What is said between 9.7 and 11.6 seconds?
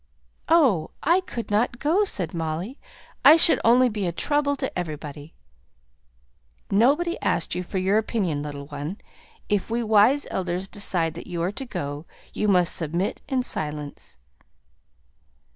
wise elders decide that you are